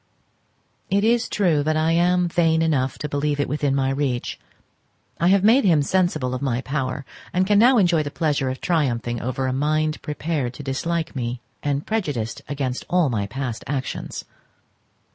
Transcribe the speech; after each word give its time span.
It 0.89 1.03
is 1.03 1.29
true 1.29 1.61
that 1.61 1.77
I 1.77 1.91
am 1.91 2.27
vain 2.27 2.63
enough 2.63 2.97
to 2.97 3.07
believe 3.07 3.39
it 3.39 3.47
within 3.47 3.75
my 3.75 3.91
reach. 3.91 4.39
I 5.19 5.27
have 5.27 5.43
made 5.43 5.63
him 5.63 5.83
sensible 5.83 6.33
of 6.33 6.41
my 6.41 6.61
power, 6.61 7.05
and 7.31 7.45
can 7.45 7.59
now 7.59 7.77
enjoy 7.77 8.01
the 8.01 8.09
pleasure 8.09 8.49
of 8.49 8.59
triumphing 8.61 9.21
over 9.21 9.45
a 9.45 9.53
mind 9.53 10.01
prepared 10.01 10.55
to 10.55 10.63
dislike 10.63 11.15
me, 11.15 11.39
and 11.61 11.85
prejudiced 11.85 12.41
against 12.49 12.83
all 12.89 13.09
my 13.11 13.27
past 13.27 13.63
actions. 13.67 14.25